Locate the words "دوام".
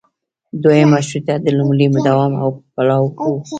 2.07-2.31